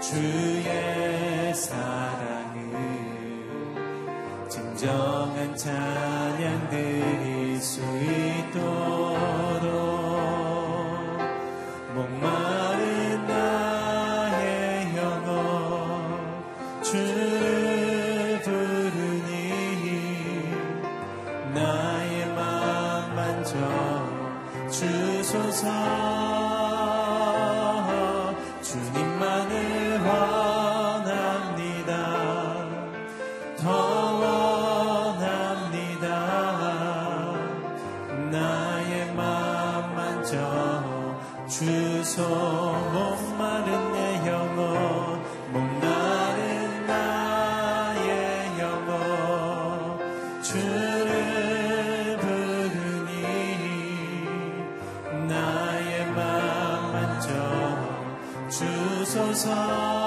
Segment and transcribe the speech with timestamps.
[0.00, 2.74] 주의 사랑을
[4.48, 6.27] 진정한 자
[58.50, 59.97] 주소서.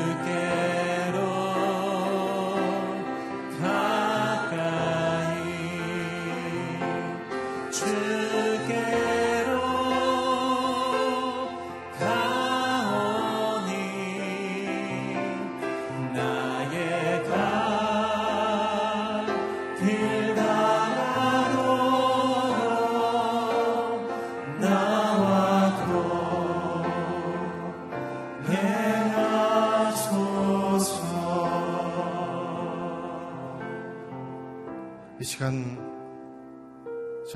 [0.00, 0.47] again.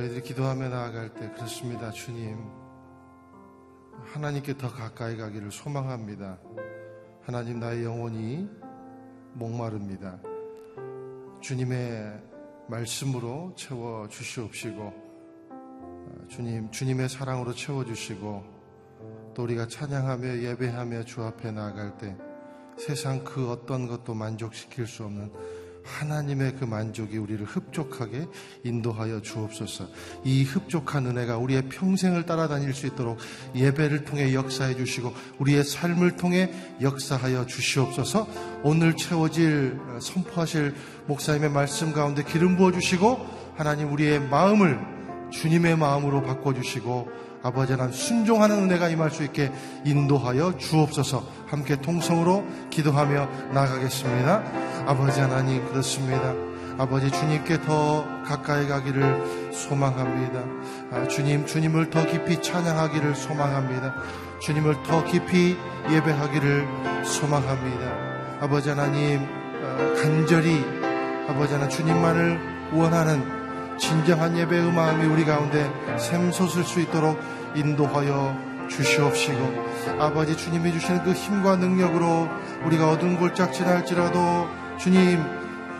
[0.02, 1.92] 저희들이 기도하며 나아갈 때 그렇습니다.
[1.92, 2.36] 주님.
[4.04, 6.40] 하나님께 더 가까이 가기를 소망합니다.
[7.22, 8.48] 하나님 나의 영혼이
[9.34, 10.18] 목마릅니다.
[11.40, 12.20] 주님의
[12.66, 14.92] 말씀으로 채워 주시옵시고
[16.28, 18.42] 주님 주님의 사랑으로 채워 주시고
[19.34, 22.16] 또 우리가 찬양하며 예배하며 주 앞에 나아갈 때
[22.76, 25.32] 세상 그 어떤 것도 만족시킬 수 없는
[25.84, 28.26] 하나님의 그 만족이 우리를 흡족하게
[28.64, 29.88] 인도하여 주옵소서.
[30.24, 33.18] 이 흡족한 은혜가 우리의 평생을 따라다닐 수 있도록
[33.54, 36.50] 예배를 통해 역사해 주시고 우리의 삶을 통해
[36.80, 38.26] 역사하여 주시옵소서.
[38.62, 40.74] 오늘 채워질 어, 선포하실
[41.06, 43.18] 목사님의 말씀 가운데 기름 부어 주시고
[43.56, 44.78] 하나님 우리의 마음을
[45.30, 47.08] 주님의 마음으로 바꿔 주시고
[47.42, 49.50] 아버지 하나님 순종하는 은혜가 임할 수 있게
[49.84, 54.42] 인도하여 주옵소서 함께 통성으로 기도하며 나가겠습니다.
[54.86, 56.32] 아버지 하나님 그렇습니다.
[56.78, 60.42] 아버지 주님께 더 가까이 가기를 소망합니다.
[60.90, 63.94] 아, 주님, 주님을 더 깊이 찬양하기를 소망합니다.
[64.40, 65.58] 주님을 더 깊이
[65.90, 67.86] 예배하기를 소망합니다.
[68.40, 70.64] 아버지 하나님, 어, 간절히
[71.28, 72.40] 아버지 하나님 주님만을
[72.72, 77.20] 원하는 진정한 예배의 마음이 우리 가운데 샘솟을 수 있도록
[77.54, 82.28] 인도하여 주시옵시고 아버지 주님이 주시는 그 힘과 능력으로
[82.64, 84.48] 우리가 어두운 골짝 지날지라도
[84.78, 85.22] 주님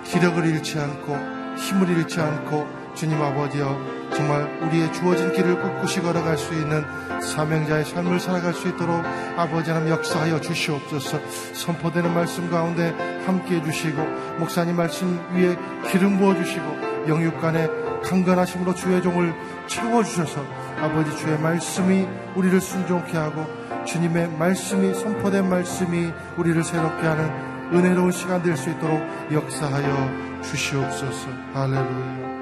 [0.05, 1.17] 기력을 잃지 않고
[1.57, 6.85] 힘을 잃지 않고 주님 아버지여 정말 우리의 주어진 길을 꿋꿋이 걸어갈 수 있는
[7.21, 9.03] 사명자의 삶을 살아갈 수 있도록
[9.37, 11.19] 아버지 하나님 역사하여 주시옵소서.
[11.55, 12.91] 선포되는 말씀 가운데
[13.25, 14.03] 함께 해 주시고
[14.39, 15.57] 목사님 말씀 위에
[15.91, 17.69] 기름 부어 주시고 영육간에
[18.03, 19.35] 강건하심으로 주의 종을
[19.67, 20.45] 채워주셔서
[20.81, 23.47] 아버지 주의 말씀이 우리를 순종케 하고
[23.87, 29.01] 주님의 말씀이 선포된 말씀이 우리를 새롭게 하는 은혜로운 시간 될 수 있도록
[29.33, 32.33] 역사하여 주시옵소서 할렐루야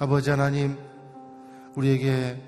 [0.00, 0.76] 아버지 하나님
[1.74, 2.40] 우리에게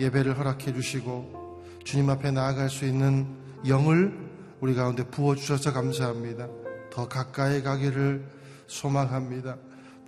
[0.00, 3.26] 예배를 허락해 주시고 주님 앞에 나아갈 수 있는
[3.66, 4.16] 영을
[4.60, 6.48] 우리 가운데 부어 주셔서 감사합니다.
[6.90, 8.26] 더 가까이 가기를
[8.66, 9.56] 소망합니다.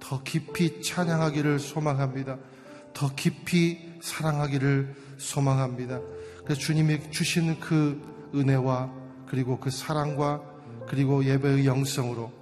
[0.01, 2.39] 더 깊이 찬양하기를 소망합니다.
[2.95, 6.01] 더 깊이 사랑하기를 소망합니다.
[6.45, 8.91] 그래서 주님이 주신 그 은혜와
[9.27, 10.43] 그리고 그 사랑과
[10.89, 12.33] 그리고 예배의 영성으로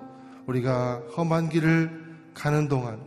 [0.47, 2.05] 우리가 험한 길을
[2.35, 3.01] 가는 동안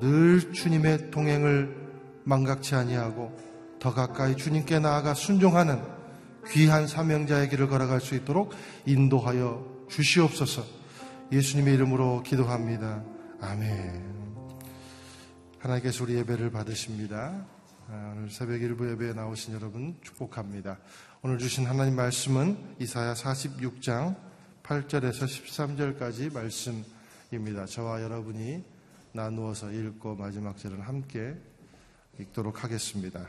[0.00, 1.86] 늘 주님의 동행을
[2.24, 3.36] 망각치 아니하고
[3.78, 5.80] 더 가까이 주님께 나아가 순종하는
[6.50, 8.52] 귀한 사명자의 길을 걸어갈 수 있도록
[8.84, 10.64] 인도하여 주시옵소서.
[11.32, 13.02] 예수님의 이름으로 기도합니다.
[13.40, 14.16] 아멘.
[15.58, 17.46] 하나님께서 우리 예배를 받으십니다.
[17.88, 20.76] 아, 오늘 새벽 일부 예배에 나오신 여러분 축복합니다.
[21.22, 24.16] 오늘 주신 하나님 말씀은 이사야 46장
[24.64, 27.64] 8절에서 13절까지 말씀입니다.
[27.66, 28.64] 저와 여러분이
[29.12, 31.36] 나누어서 읽고 마지막 절은 함께
[32.18, 33.28] 읽도록 하겠습니다.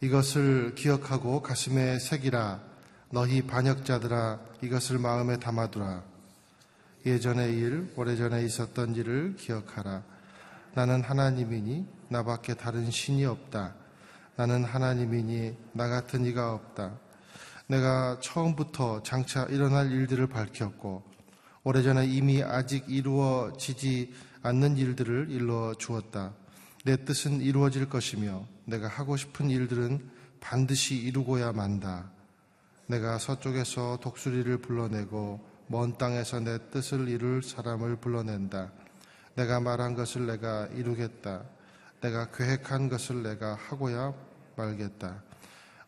[0.00, 2.62] 이것을 기억하고 가슴에 새기라
[3.10, 6.02] 너희 반역자들아 이것을 마음에 담아두라
[7.04, 10.02] 예전의 일 오래전에 있었던 일을 기억하라
[10.74, 13.74] 나는 하나님이니 나밖에 다른 신이 없다
[14.36, 16.98] 나는 하나님이니 나 같은 이가 없다
[17.66, 21.10] 내가 처음부터 장차 일어날 일들을 밝혔고
[21.62, 26.32] 오래전에 이미 아직 이루어지지 않는 일들을 일러 주었다.
[26.84, 32.10] 내 뜻은 이루어질 것이며 내가 하고 싶은 일들은 반드시 이루고야 만다.
[32.86, 38.72] 내가 서쪽에서 독수리를 불러내고 먼 땅에서 내 뜻을 이룰 사람을 불러낸다.
[39.34, 41.42] 내가 말한 것을 내가 이루겠다.
[42.00, 44.14] 내가 계획한 것을 내가 하고야
[44.56, 45.22] 말겠다.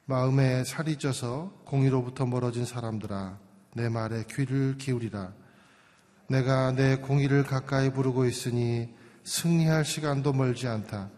[0.05, 3.39] 마음에 살이 쪄서 공의로부터 멀어진 사람들아,
[3.75, 5.33] 내 말에 귀를 기울이라.
[6.29, 8.95] 내가 내 공의를 가까이 부르고 있으니
[9.25, 11.11] 승리할 시간도 멀지 않다.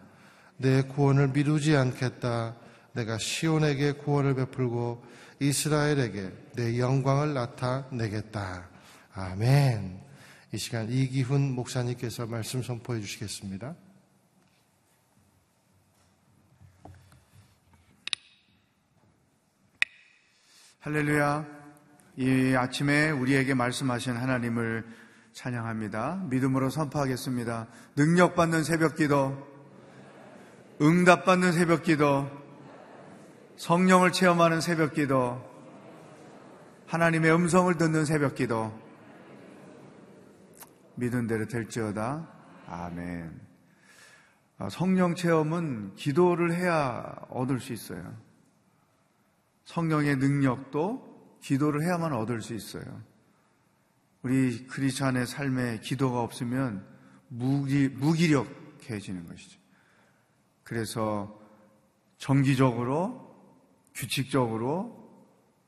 [0.57, 2.55] 내 구원을 미루지 않겠다.
[2.93, 5.03] 내가 시온에게 구원을 베풀고
[5.39, 8.69] 이스라엘에게 내 영광을 나타내겠다.
[9.13, 10.04] 아멘.
[10.55, 13.75] 이 시간 이기훈 목사님께서 말씀 선포해 주시겠습니다.
[20.79, 21.45] 할렐루야.
[22.15, 24.87] 이 아침에 우리에게 말씀하신 하나님을
[25.33, 26.27] 찬양합니다.
[26.29, 27.67] 믿음으로 선포하겠습니다.
[27.97, 29.35] 능력받는 새벽 기도,
[30.81, 32.31] 응답받는 새벽 기도,
[33.57, 35.43] 성령을 체험하는 새벽 기도,
[36.87, 38.84] 하나님의 음성을 듣는 새벽 기도,
[40.95, 42.27] 믿은 대로 될지어다.
[42.67, 43.39] 아멘.
[44.57, 48.15] 아, 성령 체험은 기도를 해야 얻을 수 있어요.
[49.65, 53.01] 성령의 능력도 기도를 해야만 얻을 수 있어요.
[54.21, 56.85] 우리 크리스찬의 삶에 기도가 없으면
[57.27, 59.59] 무기, 무기력해지는 것이죠.
[60.63, 61.39] 그래서
[62.17, 63.35] 정기적으로
[63.93, 65.05] 규칙적으로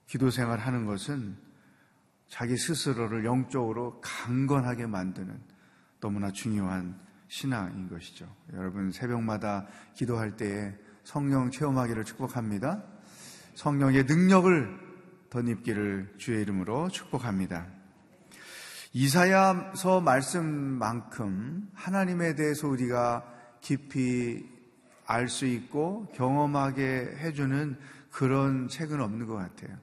[0.07, 1.38] 기도 생활 하는 것은
[2.27, 5.39] 자기 스스로를 영적으로 강건하게 만드는
[6.00, 8.27] 너무나 중요한 신앙인 것이죠.
[8.53, 12.84] 여러분 새벽마다 기도할 때에 성령 체험하기를 축복합니다.
[13.55, 14.88] 성령의 능력을
[15.29, 17.67] 덧입기를 주의 이름으로 축복합니다.
[18.93, 23.25] 이사야서 말씀만큼 하나님에 대해서 우리가
[23.62, 24.57] 깊이
[25.05, 27.77] 알 수 있고 경험하게 해주는
[28.12, 29.77] 그런 책은 없는 것 같아요.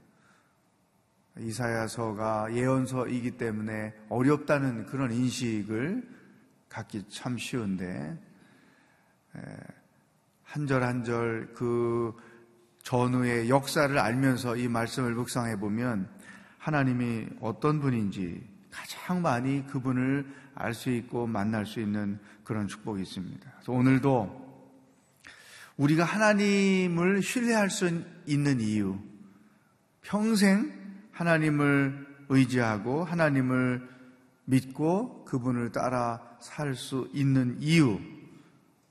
[1.39, 6.09] 이사야서가 예언서이기 때문에 어렵다는 그런 인식을
[6.69, 8.17] 갖기 참 쉬운데
[10.45, 12.15] 한 절 한 절 그
[12.85, 16.09] 전후의 역사를 알면서 이 말씀을 묵상해 보면
[16.59, 23.53] 하나님이 어떤 분인지 가장 많이 그분을 알 수 있고 만날 수 있는 그런 축복이 있습니다.
[23.67, 24.45] 오늘도
[25.79, 28.99] 우리가 하나님을 신뢰할 수 있는 이유,
[30.03, 30.84] 평생
[31.15, 33.89] 하나님을 의지하고 하나님을
[34.45, 37.99] 믿고 그분을 따라 살 수 있는 이유,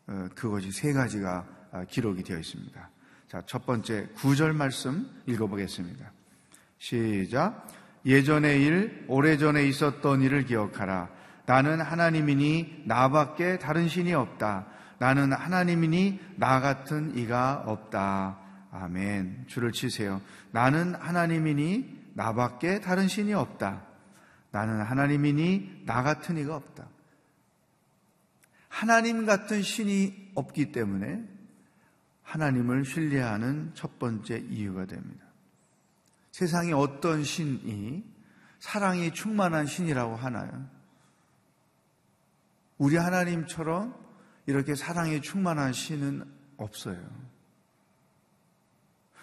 [0.07, 2.89] 어, 그것이 세 가지가 아, 기록이 되어 있습니다.
[3.27, 6.11] 자, 첫 번째 구절 말씀 읽어보겠습니다.
[6.77, 7.67] 시작.
[8.05, 11.09] 예전의 일, 오래전에 있었던 일을 기억하라.
[11.45, 14.67] 나는 하나님이니 나밖에 다른 신이 없다.
[14.99, 18.37] 나는 하나님이니 나 같은 이가 없다.
[18.71, 19.45] 아멘.
[19.47, 20.21] 줄을 치세요.
[20.51, 23.85] 나는 하나님이니 나밖에 다른 신이 없다.
[24.51, 26.87] 나는 하나님이니 나 같은 이가 없다.
[28.69, 31.23] 하나님 같은 신이 없기 때문에
[32.23, 35.25] 하나님을 신뢰하는 첫 번째 이유가 됩니다.
[36.31, 38.03] 세상에 어떤 신이
[38.59, 40.67] 사랑이 충만한 신이라고 하나요?
[42.77, 43.95] 우리 하나님처럼
[44.45, 46.25] 이렇게 사랑이 충만한 신은
[46.57, 46.99] 없어요.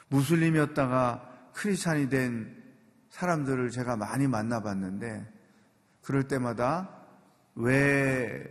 [0.09, 2.60] 무슬림이었다가 크리스찬이 된
[3.11, 5.27] 사람들을 제가 많이 만나봤는데
[6.03, 6.89] 그럴 때마다
[7.55, 8.43] 왜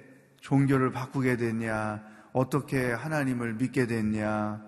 [0.42, 4.62] 종교를 바꾸게 됐냐, 어떻게 하나님을 믿게 됐냐,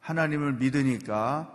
[0.00, 1.54] 하나님을 믿으니까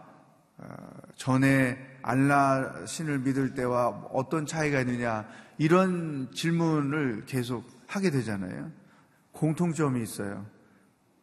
[0.57, 0.67] 어,
[1.15, 5.25] 전에 알라 신을 믿을 때와 어떤 차이가 있느냐
[5.57, 8.71] 이런 질문을 계속 하게 되잖아요.
[9.31, 10.45] 공통점이 있어요.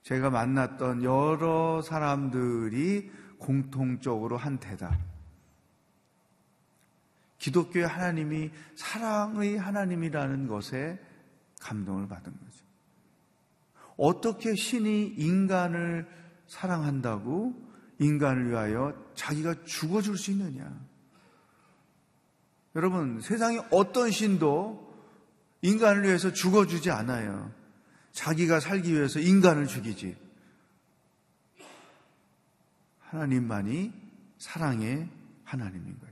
[0.02, 5.09] 제가 만났던 여러 사람들이 공통적으로 한 대답.
[7.40, 11.00] 기독교의 하나님이 사랑의 하나님이라는 것에
[11.60, 12.64] 감동을 받은 거죠.
[13.96, 16.08] 어떻게 신이 인간을
[16.46, 17.54] 사랑한다고
[17.98, 20.70] 인간을 위하여 자기가 죽어줄 수 있느냐?
[22.74, 24.88] 여러분, 세상에 어떤 신도
[25.62, 27.52] 인간을 위해서 죽어주지 않아요.
[28.12, 30.16] 자기가 살기 위해서 인간을 죽이지.
[33.00, 33.92] 하나님만이
[34.38, 35.08] 사랑의
[35.44, 36.09] 하나님인 거죠.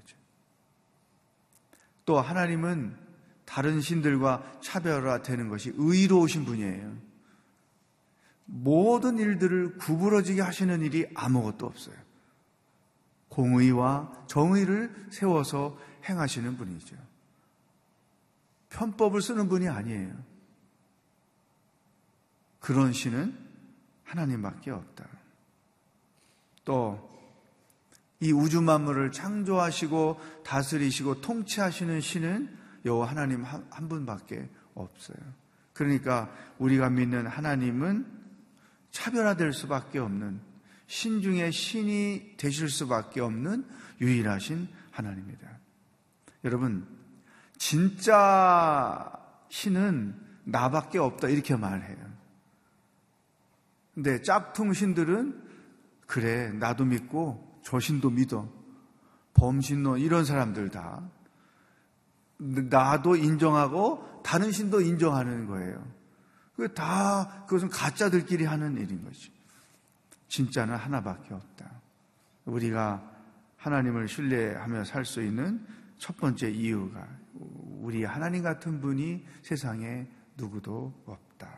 [2.09, 2.97] 또 하나님은
[3.45, 6.97] 다른 신들과 차별화되는 것이 의로우신 분이에요.
[8.47, 11.95] 모든 일들을 구부러지게 하시는 일이 아무것도 없어요.
[13.29, 16.97] 공의와 정의를 세워서 행하시는 분이죠.
[18.71, 20.15] 편법을 쓰는 분이 아니에요.
[22.59, 23.37] 그런 신은
[24.05, 25.07] 하나님밖에 없다.
[26.65, 27.08] 또,
[28.21, 35.19] 이 우주 만물을 창조하시고 다스리시고 통치하시는 신은 여호와 하나님 한 분밖에 없어요.
[35.73, 38.07] 그러니까 우리가 믿는 하나님은
[38.91, 40.41] 차별화될 수밖에 없는
[40.87, 43.65] 신 중에 신이 되실 수밖에 없는
[44.01, 45.59] 유일하신 하나님입니다.
[46.45, 46.87] 여러분,
[47.59, 49.13] 진짜
[49.49, 51.97] 신은 나밖에 없다 이렇게 말해요.
[53.95, 55.43] 근데 짝퉁 신들은
[56.07, 58.49] 그래 나도 믿고 저 신도 믿어
[59.35, 61.07] 범신론 이런 사람들 다
[62.39, 65.87] 나도 인정하고 다른 신도 인정하는 거예요.
[66.57, 69.31] 그 다 그것은 가짜들끼리 하는 일인 거지.
[70.29, 71.71] 진짜는 하나밖에 없다.
[72.47, 73.03] 우리가
[73.59, 75.63] 하나님을 신뢰하며 살 수 있는
[75.99, 77.07] 첫 번째 이유가
[77.83, 80.07] 우리 하나님 같은 분이 세상에
[80.39, 81.51] 누구도 없다.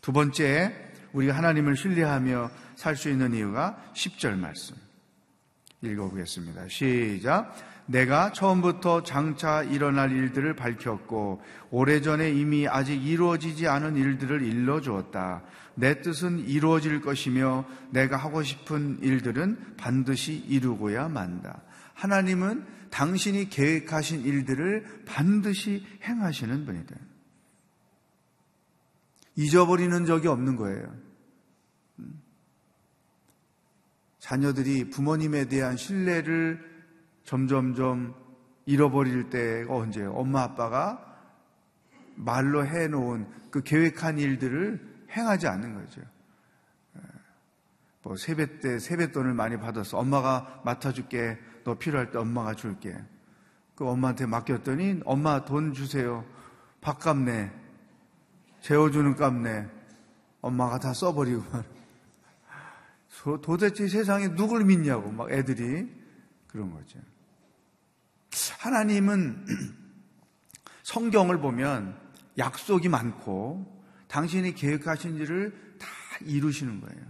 [0.00, 4.76] 두 번째, 우리가 하나님을 신뢰하며 살 수 있는 이유가 10절 말씀.
[5.80, 6.68] 읽어보겠습니다.
[6.68, 7.54] 시작.
[7.86, 15.42] 내가 처음부터 장차 일어날 일들을 밝혔고 오래전에 이미 아직 이루어지지 않은 일들을 일러 주었다.
[15.74, 21.62] 내 뜻은 이루어질 것이며 내가 하고 싶은 일들은 반드시 이루고야 만다.
[21.94, 26.94] 하나님은 당신이 계획하신 일들을 반드시 행하시는 분이다.
[29.36, 30.94] 잊어버리는 적이 없는 거예요.
[31.98, 32.22] 음.
[34.24, 36.58] 자녀들이 부모님에 대한 신뢰를
[37.24, 38.14] 점점점
[38.64, 40.14] 잃어버릴 때가 언제예요?
[40.14, 41.20] 엄마 아빠가
[42.14, 46.00] 말로 해놓은 그 계획한 일들을 행하지 않는 거죠.
[48.02, 49.98] 뭐 세뱃 때 세뱃돈을 많이 받았어.
[49.98, 51.38] 엄마가 맡아줄게.
[51.62, 52.96] 너 필요할 때 엄마가 줄게.
[53.74, 56.24] 그 엄마한테 맡겼더니 엄마 돈 주세요.
[56.80, 57.52] 밥값 내.
[58.62, 59.68] 재워주는 값 내.
[60.40, 61.42] 엄마가 다 써버리고
[63.42, 65.88] 도대체 세상에 누굴 믿냐고 막 애들이
[66.46, 66.98] 그런 거죠.
[68.60, 69.46] 하나님은
[70.82, 71.96] 성경을 보면
[72.38, 75.86] 약속이 많고 당신이 계획하신 일을 다
[76.24, 77.02] 이루시는 거예요.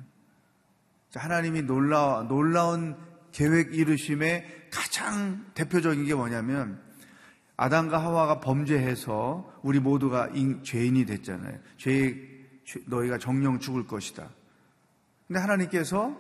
[1.15, 2.97] 하나님이 놀라, 놀라운
[3.33, 6.81] 계획 이루심의 가장 대표적인 게 뭐냐면
[7.57, 10.31] 아담과 하와가 범죄해서 우리 모두가
[10.63, 11.59] 죄인이 됐잖아요.
[11.77, 12.17] 죄,
[12.87, 14.29] 너희가 정령 죽을 것이다.
[15.27, 16.15] 근데 하나님께서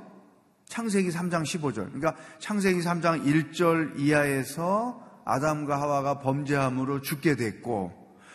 [0.67, 7.93] 창세기 3장 15절, 그러니까 창세기 3장 1절 이하에서 아담과 하와가 범죄함으로 죽게 됐고,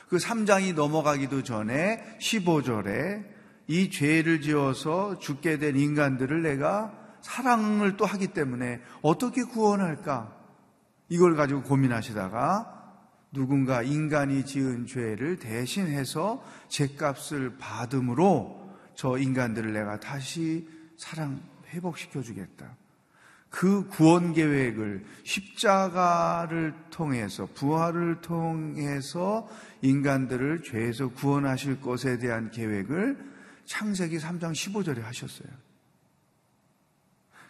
[0.09, 3.25] 그 3장이 넘어가기도 전에 15절에
[3.67, 10.35] 이 죄를 지어서 죽게 된 인간들을 내가 사랑을 또 하기 때문에 어떻게 구원할까?
[11.09, 12.75] 이걸 가지고 고민하시다가
[13.31, 18.58] 누군가 인간이 지은 죄를 대신해서 죄값을 받음으로
[18.99, 22.75] 저 인간들을 내가 다시 사랑 회복시켜 주겠다.
[23.49, 29.47] 그 구원 계획을 십자가를 통해서 부활을 통해서
[29.81, 33.17] 인간들을 죄에서 구원하실 것에 대한 계획을
[33.63, 35.47] 창세기 3장 15절에 하셨어요.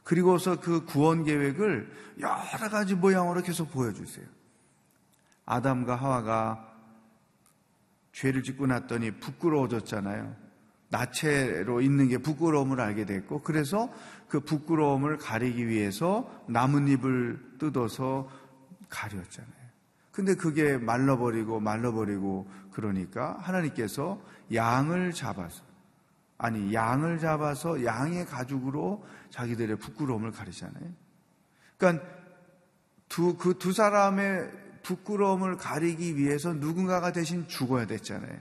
[0.03, 4.27] 그리고서 그 구원 계획을 여러 가지 모양으로 계속 보여주세요.
[5.47, 6.77] 아담과 하와가
[8.11, 10.38] 죄를 짓고 났더니 부끄러워졌잖아요.
[10.89, 13.91] 나체로 있는 게 부끄러움을 알게 됐고, 그래서
[14.27, 18.29] 그 부끄러움을 가리기 위해서 나뭇잎을 뜯어서
[18.89, 19.53] 가렸잖아요.
[20.11, 24.21] 근데 그게 말라버리고 말라버리고 그러니까 하나님께서
[24.53, 25.63] 양을 잡아서,
[26.37, 30.91] 아니, 양을 잡아서 양의 가죽으로 자기들의 부끄러움을 가리잖아요.
[31.77, 32.05] 그러니까
[33.07, 34.51] 두, 그두 사람의
[34.83, 38.37] 부끄러움을 가리기 위해서 누군가가 대신 죽어야 됐잖아요.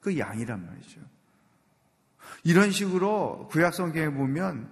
[0.00, 1.00] 그 양이란 말이죠.
[2.44, 4.70] 이런 식으로 구약성경에 보면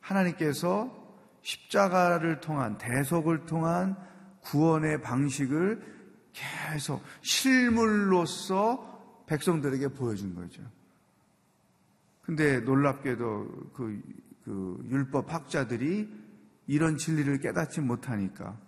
[0.00, 1.02] 하나님께서
[1.42, 3.96] 십자가를 통한 대속을 통한
[4.40, 5.82] 구원의 방식을
[6.32, 10.62] 계속 실물로서 백성들에게 보여준 거죠.
[12.22, 14.02] 근데 놀랍게도 그,
[14.44, 16.08] 그 율법 학자들이
[16.66, 18.58] 이런 진리를 깨닫지 못하니까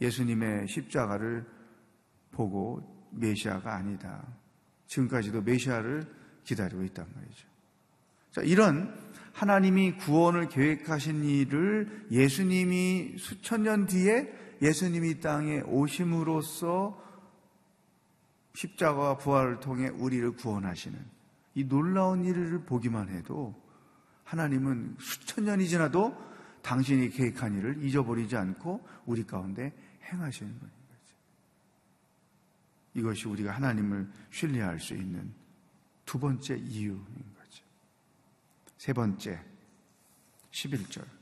[0.00, 1.46] 예수님의 십자가를
[2.32, 4.26] 보고 메시아가 아니다.
[4.86, 6.06] 지금까지도 메시아를
[6.44, 7.55] 기다리고 있단 말이죠.
[8.36, 8.94] 자, 이런
[9.32, 17.02] 하나님이 구원을 계획하신 일을 예수님이 수천 년 뒤에 예수님이 땅에 오심으로써
[18.52, 20.98] 십자가와 부활을 통해 우리를 구원하시는
[21.54, 23.54] 이 놀라운 일을 보기만 해도
[24.24, 26.14] 하나님은 수천 년이 지나도
[26.60, 29.72] 당신이 계획한 일을 잊어버리지 않고 우리 가운데
[30.12, 30.72] 행하시는 거죠.
[32.92, 35.32] 이것이 우리가 하나님을 신뢰할 수 있는
[36.04, 37.35] 두 번째 이유인 거죠.
[38.76, 39.40] 세 번째,
[40.50, 41.16] 11절.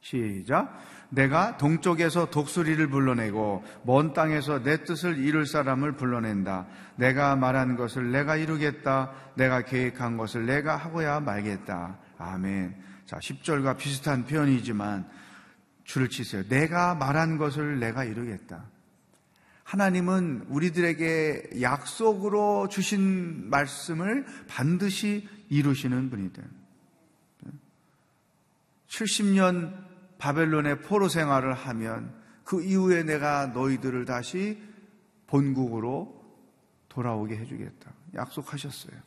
[0.00, 0.78] 시작.
[1.08, 6.66] 내가 동쪽에서 독수리를 불러내고 먼 땅에서 내 뜻을 이룰 사람을 불러낸다.
[6.96, 9.12] 내가 말한 것을 내가 이루겠다.
[9.34, 11.98] 내가 계획한 것을 내가 하고야 말겠다.
[12.18, 12.74] 아멘.
[13.06, 15.08] 자, 10절과 비슷한 표현이지만
[15.84, 16.42] 줄을 치세요.
[16.48, 18.64] 내가 말한 것을 내가 이루겠다.
[19.64, 26.42] 하나님은 우리들에게 약속으로 주신 말씀을 반드시 이루시는 분이다.
[28.88, 29.84] 70년
[30.18, 34.62] 바벨론의 포로 생활을 하면 그 이후에 내가 너희들을 다시
[35.26, 36.22] 본국으로
[36.88, 37.92] 돌아오게 해주겠다.
[38.14, 39.00] 약속하셨어요.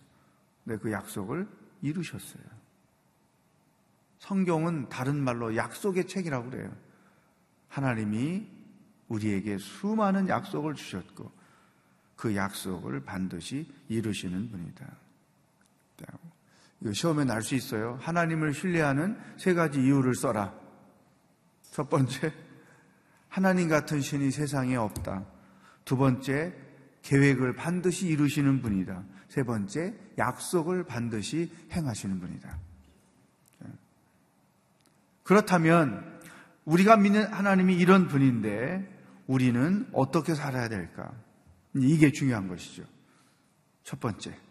[0.66, 1.48] 네, 그 약속을
[1.82, 2.44] 이루셨어요.
[4.20, 6.76] 성경은 다른 말로 약속의 책이라고 그래요.
[7.70, 8.48] 하나님이
[9.08, 11.32] 우리에게 수많은 약속을 주셨고
[12.16, 15.07] 그 약속을 반드시 이루시는 분이다.
[16.94, 17.98] 시험에 날 수 있어요.
[18.02, 20.54] 하나님을 신뢰하는 세 가지 이유를 써라.
[21.72, 22.34] 첫 번째,
[23.28, 25.26] 하나님 같은 신이 세상에 없다.
[25.86, 26.54] 두 번째,
[27.02, 29.04] 계획을 반드시 이루시는 분이다.
[29.30, 32.58] 세 번째, 약속을 반드시 행하시는 분이다.
[35.24, 36.20] 그렇다면
[36.66, 41.12] 우리가 믿는 하나님이 이런 분인데 우리는 어떻게 살아야 될까?
[41.76, 42.84] 이게 중요한 것이죠.
[43.84, 44.47] 첫 번째.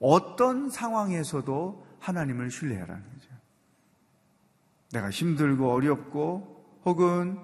[0.00, 3.28] 어떤 상황에서도 하나님을 신뢰하라는 거죠.
[4.92, 7.38] 내가 힘들고 어렵고 혹은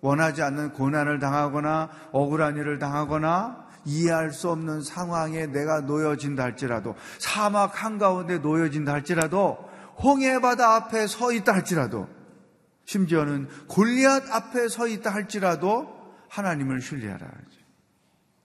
[0.00, 7.84] 원하지 않는 고난을 당하거나 억울한 일을 당하거나 이해할 수 없는 상황에 내가 놓여진다 할지라도 사막
[7.84, 9.58] 한가운데 놓여진다 할지라도
[10.02, 12.08] 홍해바다 앞에 서 있다 할지라도
[12.84, 17.26] 심지어는 골리앗 앞에 서 있다 할지라도 하나님을 신뢰하라.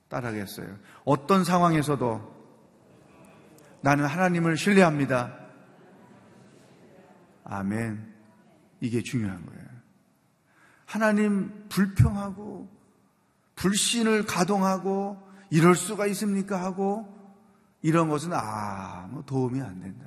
[0.08, 0.66] 따라하겠어요.
[1.04, 2.34] 어떤 상황에서도
[3.84, 5.38] 나는 하나님을 신뢰합니다.
[7.44, 8.14] 아멘.
[8.80, 9.62] 이게 중요한 거예요.
[10.86, 12.66] 하나님 불평하고
[13.56, 17.06] 불신을 가동하고 이럴 수가 있습니까 하고
[17.82, 20.06] 이런 것은 아무 도움이 안 된다.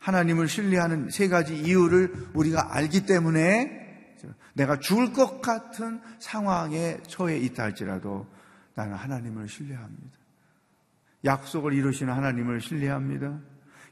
[0.00, 4.16] 하나님을 신뢰하는 세 가지 이유를 우리가 알기 때문에
[4.54, 8.26] 내가 죽을 것 같은 상황에 처해 있다 할지라도
[8.74, 10.25] 나는 하나님을 신뢰합니다.
[11.26, 13.38] 약속을 이루시는 하나님을 신뢰합니다.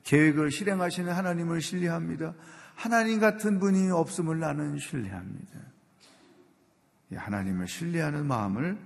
[0.04, 2.34] 계획을 실행하시는 하나님을 신뢰합니다.
[2.74, 5.60] 하나님 같은 분이 없음을 나는 신뢰합니다.
[7.14, 8.78] 하나님을 신뢰하는 마음을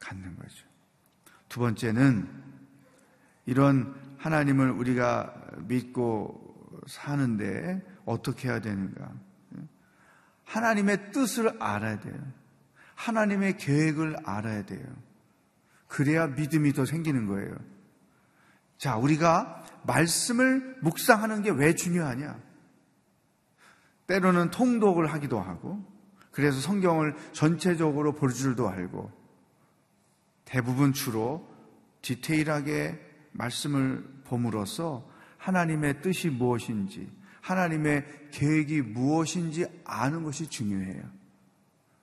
[0.00, 0.66] 갖는 거죠.
[1.48, 2.28] 두 번째는
[3.46, 5.34] 이런 하나님을 우리가
[5.66, 9.12] 믿고 사는데 어떻게 해야 되는가?
[10.44, 12.18] 하나님의 뜻을 알아야 돼요.
[12.94, 15.07] 하나님의 계획을 알아야 돼요.
[15.88, 17.56] 그래야 믿음이 더 생기는 거예요.
[18.76, 22.38] 자, 우리가 말씀을 묵상하는 게 왜 중요하냐?
[24.06, 25.84] 때로는 통독을 하기도 하고,
[26.30, 29.10] 그래서 성경을 전체적으로 볼 줄도 알고,
[30.44, 31.48] 대부분 주로
[32.02, 32.98] 디테일하게
[33.32, 41.02] 말씀을 봄으로써 하나님의 뜻이 무엇인지, 하나님의 계획이 무엇인지 아는 것이 중요해요.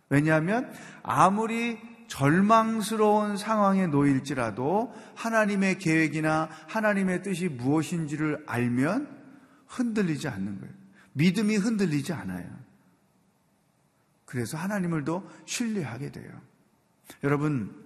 [0.09, 0.71] 왜냐하면
[1.01, 9.15] 아무리 절망스러운 상황에 놓일지라도 하나님의 계획이나 하나님의 뜻이 무엇인지를 알면
[9.67, 10.73] 흔들리지 않는 거예요.
[11.13, 12.45] 믿음이 흔들리지 않아요.
[14.25, 16.29] 그래서 하나님을 더 신뢰하게 돼요.
[17.23, 17.85] 여러분,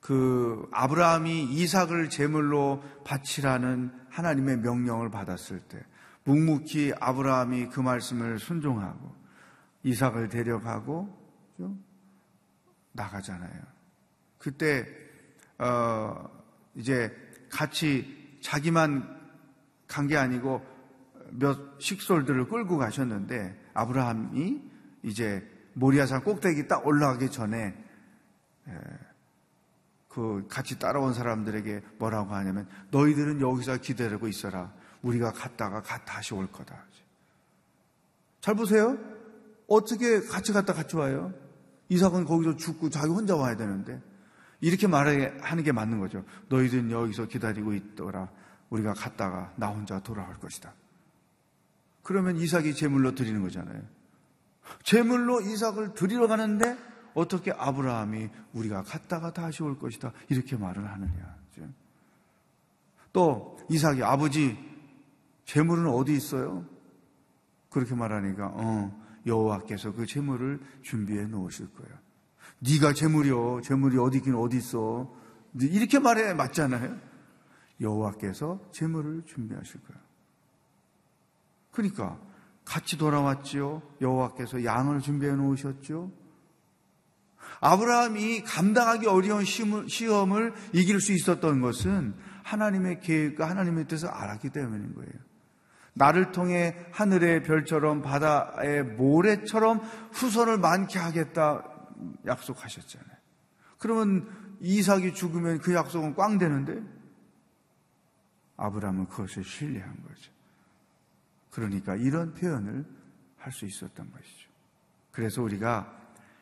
[0.00, 5.78] 그 아브라함이 이삭을 제물로 바치라는 하나님의 명령을 받았을 때
[6.24, 9.14] 묵묵히 아브라함이 그 말씀을 순종하고
[9.84, 11.22] 이삭을 데려가고
[12.92, 13.62] 나가잖아요.
[14.38, 14.86] 그때
[15.58, 16.28] 어
[16.74, 17.14] 이제
[17.50, 19.20] 같이 자기만
[19.86, 20.64] 간 게 아니고
[21.32, 24.62] 몇 식솔들을 끌고 가셨는데 아브라함이
[25.02, 27.74] 이제 모리아산 꼭대기 딱 올라가기 전에
[30.08, 34.72] 그 같이 따라온 사람들에게 뭐라고 하냐면 너희들은 여기서 기다리고 있어라.
[35.02, 36.84] 우리가 갔다가 다시 올 거다.
[38.40, 38.98] 잘 보세요.
[39.66, 41.32] 어떻게 같이 갔다 같이 와요?
[41.92, 44.00] 이삭은 거기서 죽고 자기 혼자 와야 되는데
[44.60, 46.24] 이렇게 말하는 게 맞는 거죠.
[46.48, 48.30] 너희들은 여기서 기다리고 있더라.
[48.70, 50.72] 우리가 갔다가 나 혼자 돌아올 것이다.
[52.02, 53.82] 그러면 이삭이 제물로 드리는 거잖아요.
[54.82, 56.78] 제물로 이삭을 드리러 가는데
[57.14, 60.12] 어떻게 아브라함이 우리가 갔다가 다시 올 것이다.
[60.30, 61.42] 이렇게 말을 하느냐.
[63.12, 64.56] 또 이삭이 아버지
[65.44, 66.64] 제물은 어디 있어요?
[67.68, 71.98] 그렇게 말하니까 어 여호와께서 그 제물을 준비해 놓으실 거예요.
[72.60, 73.60] 네가 제물이요.
[73.62, 75.12] 제물이 어디 있긴 어디 있어.
[75.60, 76.96] 이렇게 말해 맞잖아요.
[77.80, 80.02] 여호와께서 제물을 준비하실 거예요.
[81.72, 82.20] 그러니까
[82.64, 83.82] 같이 돌아왔지요.
[84.00, 86.12] 여호와께서 양을 준비해 놓으셨죠.
[87.60, 95.12] 아브라함이 감당하기 어려운 시험을 이길 수 있었던 것은 하나님의 계획과 하나님의 뜻을 알았기 때문인 거예요.
[95.94, 99.80] 나를 통해 하늘의 별처럼 바다의 모래처럼
[100.12, 101.64] 후손을 많게 하겠다
[102.26, 103.16] 약속하셨잖아요.
[103.78, 106.80] 그러면 이삭이 죽으면 그 약속은 꽝 되는데
[108.56, 110.32] 아브라함은 그것을 신뢰한 거죠.
[111.50, 112.86] 그러니까 이런 표현을
[113.36, 114.48] 할 수 있었던 것이죠.
[115.10, 115.92] 그래서 우리가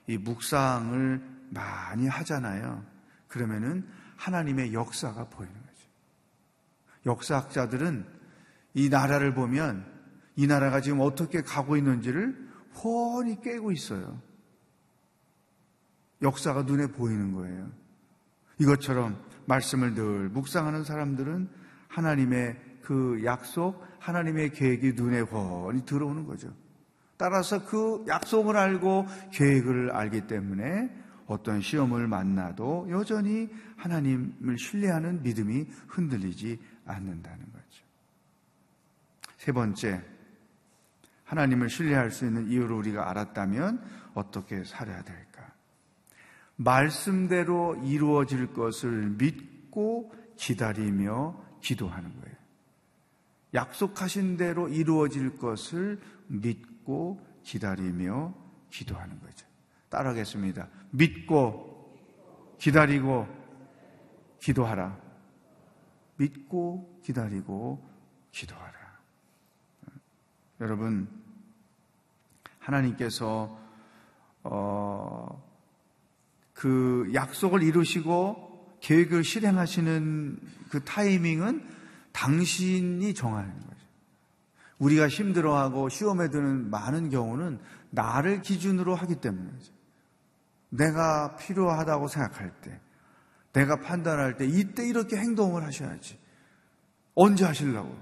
[0.07, 2.85] 이 묵상을 많이 하잖아요.
[3.27, 5.89] 그러면은 하나님의 역사가 보이는 거죠.
[7.07, 8.20] 역사학자들은
[8.75, 9.85] 이 나라를 보면
[10.37, 14.21] 이 나라가 지금 어떻게 가고 있는지를 훤히 깨고 있어요.
[16.23, 17.71] 역사가 눈에 보이는 거예요.
[18.59, 21.49] 이것처럼 말씀을 늘 묵상하는 사람들은
[21.89, 26.55] 하나님의 그 약속, 하나님의 계획이 눈에 훤히 들어오는 거죠.
[27.17, 30.91] 따라서 그 약속을 알고 계획을 알기 때문에
[31.27, 37.90] 어떤 시험을 만나도 여전히 하나님을 신뢰하는 믿음이 흔들리지 않는다는 거죠.
[39.41, 40.05] 세 번째,
[41.25, 45.55] 하나님을 신뢰할 수 있는 이유를 우리가 알았다면 어떻게 살아야 될까?
[46.57, 52.37] 말씀대로 이루어질 것을 믿고 기다리며 기도하는 거예요.
[53.55, 58.35] 약속하신 대로 이루어질 것을 믿고 기다리며
[58.69, 59.47] 기도하는 거죠.
[59.89, 60.69] 따라하겠습니다.
[60.91, 61.97] 믿고
[62.59, 63.27] 기다리고
[64.39, 65.01] 기도하라.
[66.19, 67.83] 믿고 기다리고
[68.33, 68.80] 기도하라.
[70.61, 71.09] 여러분,
[72.59, 73.59] 하나님께서,
[74.43, 75.51] 어,
[76.53, 80.39] 그 약속을 이루시고 계획을 실행하시는
[80.71, 81.67] 그 타이밍은
[82.13, 83.81] 당신이 정하는 거죠.
[84.79, 87.59] 우리가 힘들어하고 시험에 드는 많은 경우는
[87.91, 89.73] 나를 기준으로 하기 때문이죠.
[90.71, 92.81] 내가 필요하다고 생각할 때,
[93.53, 96.19] 내가 판단할 때, 이때 이렇게 행동을 하셔야지.
[97.15, 97.97] 언제 하시려고?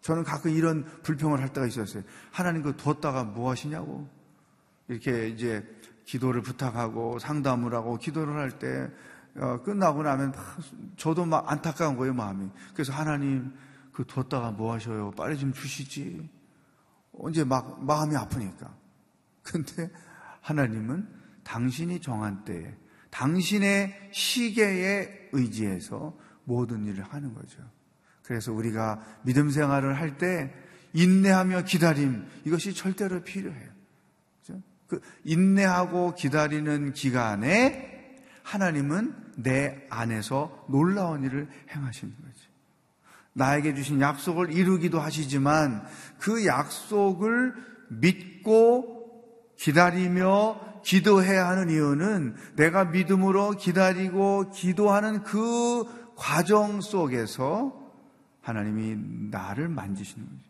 [0.00, 2.02] 저는 가끔 이런 불평을 할 때가 있었어요.
[2.30, 4.08] 하나님 그 뒀다가 뭐 하시냐고.
[4.88, 5.66] 이렇게 이제
[6.04, 8.90] 기도를 부탁하고 상담을 하고 기도를 할 때,
[9.36, 10.34] 어, 끝나고 나면
[10.96, 12.48] 저도 막 안타까운 거예요, 마음이.
[12.72, 13.52] 그래서 하나님
[13.92, 15.10] 그 뒀다가 뭐 하셔요?
[15.10, 16.30] 빨리 좀 주시지.
[17.12, 18.74] 언제 막 마음이 아프니까.
[19.42, 19.90] 근데
[20.40, 21.08] 하나님은
[21.44, 22.74] 당신이 정한 때에
[23.10, 27.62] 당신의 시계에 의지해서 모든 일을 하는 거죠.
[28.28, 30.52] 그래서 우리가 믿음 생활을 할 때
[30.92, 33.68] 인내하며 기다림 이것이 절대로 필요해요.
[34.86, 42.48] 그 인내하고 기다리는 기간에 하나님은 내 안에서 놀라운 일을 행하시는 거죠.
[43.34, 45.86] 나에게 주신 약속을 이루기도 하시지만
[46.18, 47.54] 그 약속을
[47.90, 49.22] 믿고
[49.56, 55.84] 기다리며 기도해야 하는 이유는 내가 믿음으로 기다리고 기도하는 그
[56.16, 57.87] 과정 속에서
[58.48, 60.48] 하나님이 나를 만지시는 거죠.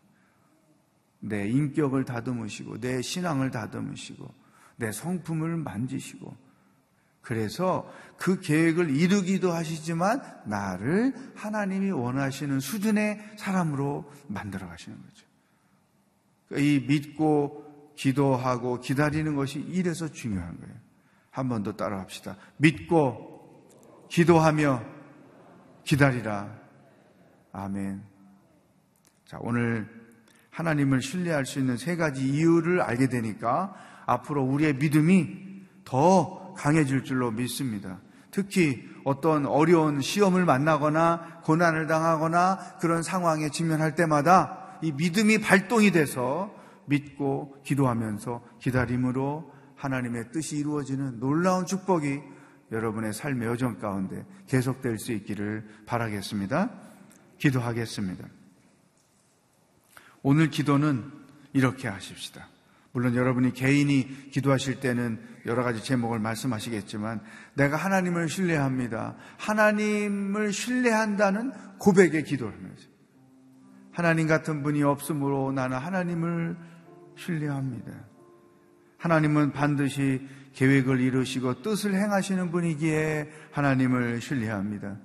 [1.21, 4.33] 내 인격을 다듬으시고, 내 신앙을 다듬으시고,
[4.77, 6.35] 내 성품을 만지시고,
[7.21, 15.25] 그래서 그 계획을 이루기도 하시지만 나를 하나님이 원하시는 수준의 사람으로 만들어 가시는 거죠.
[16.63, 20.75] 이 믿고 기도하고 기다리는 것이 이래서 중요한 거예요.
[21.31, 22.37] 한 번 더 따라 합시다.
[22.57, 24.81] 믿고 기도하며
[25.83, 26.57] 기다리라.
[27.51, 28.01] 아멘.
[29.25, 29.87] 자, 오늘
[30.49, 33.73] 하나님을 신뢰할 수 있는 세 가지 이유를 알게 되니까
[34.05, 37.99] 앞으로 우리의 믿음이 더 강해질 줄로 믿습니다.
[38.31, 46.53] 특히 어떤 어려운 시험을 만나거나 고난을 당하거나 그런 상황에 직면할 때마다 이 믿음이 발동이 돼서
[46.85, 52.19] 믿고 기도하면서 기다림으로 하나님의 뜻이 이루어지는 놀라운 축복이
[52.71, 56.88] 여러분의 삶의 여정 가운데 계속될 수 있기를 바라겠습니다.
[57.39, 58.27] 기도하겠습니다.
[60.21, 61.11] 오늘 기도는
[61.53, 62.47] 이렇게 하십시다.
[62.91, 67.21] 물론 여러분이 개인이 기도하실 때는 여러 가지 제목을 말씀하시겠지만
[67.53, 69.15] 내가 하나님을 신뢰합니다.
[69.37, 72.87] 하나님을 신뢰한다는 고백의 기도를 하면서
[73.91, 76.57] 하나님 같은 분이 없으므로 나는 하나님을
[77.15, 77.91] 신뢰합니다.
[78.97, 84.97] 하나님은 반드시 계획을 이루시고 뜻을 행하시는 분이기에 하나님을 신뢰합니다.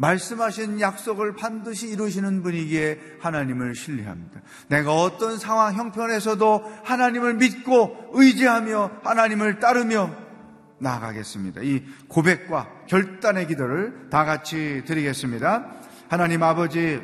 [0.00, 4.40] 말씀하신 약속을 반드시 이루시는 분이기에 하나님을 신뢰합니다.
[4.68, 10.10] 내가 어떤 상황 형편에서도 하나님을 믿고 의지하며 하나님을 따르며
[10.78, 11.60] 나아가겠습니다.
[11.62, 15.66] 이 고백과 결단의 기도를 다 같이 드리겠습니다.
[16.08, 17.00] 하나님 아버지,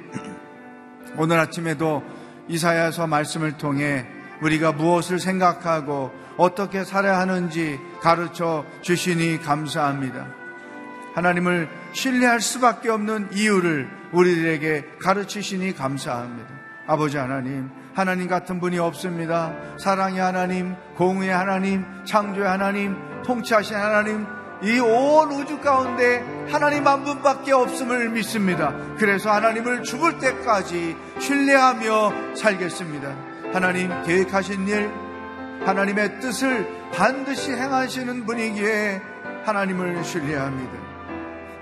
[1.18, 2.02] 오늘 아침에도
[2.48, 4.06] 이사야서 말씀을 통해
[4.40, 10.28] 우리가 무엇을 생각하고 어떻게 살아야 하는지 가르쳐 주시니 감사합니다.
[11.14, 16.48] 하나님을 신뢰할 수밖에 없는 이유를 우리들에게 가르치시니 감사합니다.
[16.86, 19.54] 아버지 하나님, 하나님 같은 분이 없습니다.
[19.78, 24.26] 사랑의 하나님, 공의의 하나님, 창조의 하나님, 통치하신 하나님,
[24.62, 28.74] 이 온 우주 가운데 하나님 한 분밖에 없음을 믿습니다.
[28.98, 33.16] 그래서 하나님을 죽을 때까지 신뢰하며 살겠습니다.
[33.54, 34.90] 하나님 계획하신 일,
[35.64, 39.00] 하나님의 뜻을 반드시 행하시는 분이기에
[39.46, 40.95] 하나님을 신뢰합니다.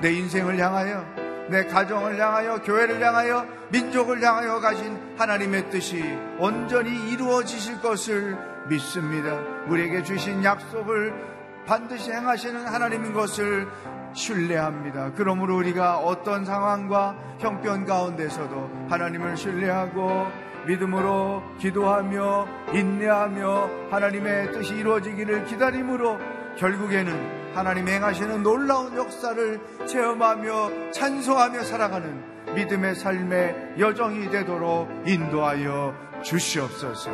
[0.04, 1.02] 내 인생을 향하여
[1.48, 6.04] 내 가정을 향하여 교회를 향하여 민족을 향하여 가신 하나님의 뜻이
[6.38, 8.36] 온전히 이루어지실 것을
[8.68, 9.34] 믿습니다.
[9.66, 13.66] 우리에게 주신 약속을 반드시 행하시는 하나님인 것을
[14.12, 15.12] 신뢰합니다.
[15.16, 20.26] 그러므로 우리가 어떤 상황과 형편 가운데서도 하나님을 신뢰하고
[20.66, 26.18] 믿음으로 기도하며 인내하며 하나님의 뜻이 이루어지기를 기다림으로
[26.56, 37.10] 결국에는 하나님 행하시는 놀라운 역사를 체험하며 찬송하며 살아가는 믿음의 삶의 여정이 되도록 인도하여 주시옵소서.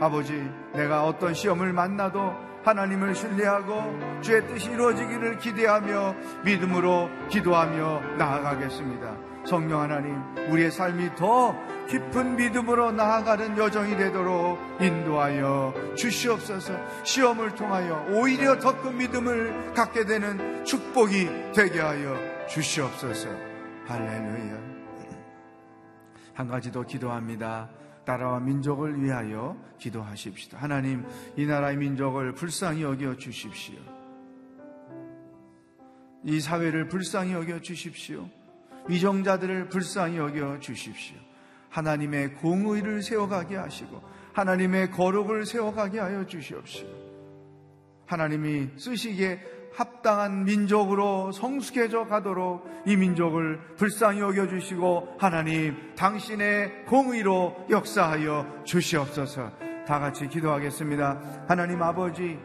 [0.00, 9.29] 아버지, 내가 어떤 시험을 만나도 하나님을 신뢰하고 주의 뜻이 이루어지기를 기대하며 믿음으로 기도하며 나아가겠습니다.
[9.44, 10.14] 성령 하나님,
[10.50, 11.56] 우리의 삶이 더
[11.88, 16.72] 깊은 믿음으로 나아가는 여정이 되도록 인도하여 주시옵소서
[17.04, 22.16] 시험을 통하여 오히려 더 큰 믿음을 갖게 되는 축복이 되게 하여
[22.48, 23.28] 주시옵소서.
[23.86, 24.70] 할렐루야.
[26.34, 27.68] 한 가지 더 기도합니다.
[28.04, 30.58] 나라와 민족을 위하여 기도하십시오.
[30.58, 31.04] 하나님,
[31.36, 33.78] 이 나라의 민족을 불쌍히 여겨 주십시오.
[36.24, 38.28] 이 사회를 불쌍히 여겨 주십시오.
[38.88, 41.16] 위정자들을 불쌍히 여겨 주십시오.
[41.70, 46.88] 하나님의 공의를 세워가게 하시고 하나님의 거룩을 세워가게 하여 주시옵시고
[48.06, 49.40] 하나님이 쓰시기에
[49.74, 59.52] 합당한 민족으로 성숙해져 가도록 이 민족을 불쌍히 여겨 주시고 하나님 당신의 공의로 역사하여 주시옵소서
[59.86, 61.44] 다 같이 기도하겠습니다.
[61.48, 62.38] 하나님 아버지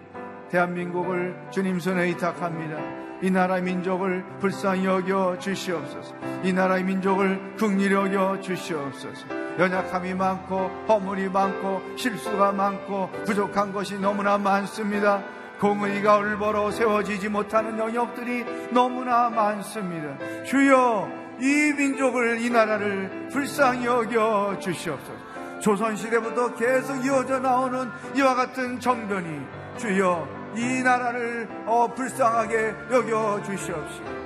[0.49, 3.04] 대한민국을 주님 손에 의탁합니다.
[3.21, 6.15] 이 나라의 민족을 불쌍히 여겨 주시옵소서.
[6.43, 9.27] 이 나라의 민족을 극률히 여겨 주시옵소서.
[9.57, 15.23] 연약함이 많고 허물이 많고 실수가 많고 부족한 것이 너무나 많습니다.
[15.59, 20.43] 공의가 올바로 세워지지 못하는 영역들이 너무나 많습니다.
[20.43, 25.35] 주여 이 민족을 이 나라를 불쌍히 여겨 주시옵소서.
[25.61, 29.41] 조선시대부터 계속 이어져 나오는 이와 같은 정변이
[29.77, 34.25] 주여 이 나라를 어, 불쌍하게 여겨 주시옵시고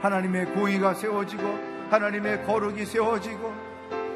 [0.00, 1.42] 하나님의 공의가 세워지고
[1.90, 3.52] 하나님의 거룩이 세워지고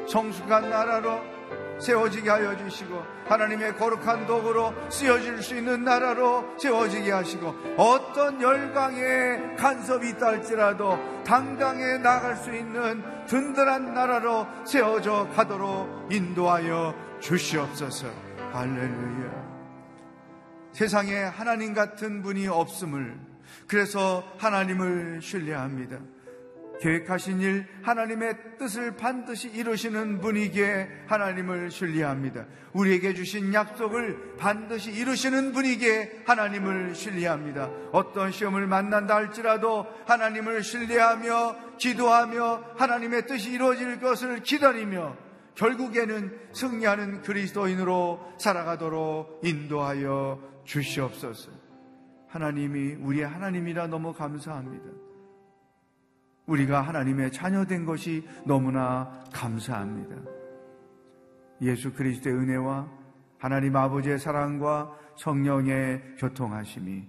[0.07, 1.35] 성숙한 나라로
[1.79, 10.09] 세워지게 하여 주시고 하나님의 거룩한 도구로 쓰여질 수 있는 나라로 세워지게 하시고 어떤 열강의 간섭이
[10.11, 18.07] 있다 할지라도 당당해 나갈 수 있는 든든한 나라로 세워져 가도록 인도하여 주시옵소서.
[18.53, 19.44] 할렐루야
[20.75, 23.17] 세상에 하나님 같은 분이 없음을
[23.65, 25.99] 그래서 하나님을 신뢰합니다.
[26.81, 32.45] 계획하신 일 하나님의 뜻을 반드시 이루시는 분이기에 하나님을 신뢰합니다.
[32.73, 37.69] 우리에게 주신 약속을 반드시 이루시는 분이기에 하나님을 신뢰합니다.
[37.93, 45.15] 어떤 시험을 만난다 할지라도 하나님을 신뢰하며 기도하며 하나님의 뜻이 이루어질 것을 기다리며
[45.55, 51.51] 결국에는 승리하는 그리스도인으로 살아가도록 인도하여 주시옵소서.
[52.27, 54.85] 하나님이 우리의 하나님이라 너무 감사합니다.
[56.47, 60.15] 우리가 하나님의 자녀된 것이 너무나 감사합니다.
[61.61, 62.87] 예수 그리스도의 은혜와
[63.37, 67.07] 하나님 아버지의 사랑과 성령의 교통하심이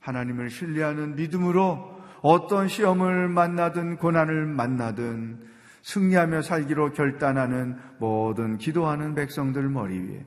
[0.00, 5.48] 하나님을 신뢰하는 믿음으로 어떤 시험을 만나든 고난을 만나든
[5.82, 10.26] 승리하며 살기로 결단하는 모든 기도하는 백성들 머리 위에